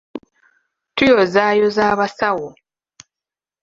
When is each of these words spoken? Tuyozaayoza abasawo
Tuyozaayoza 0.95 1.81
abasawo 1.93 2.49